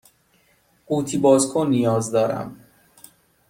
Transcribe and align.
قوطی 0.87 1.17
باز 1.17 1.53
کن 1.53 1.67
نیاز 1.69 2.11
دارم. 2.11 2.57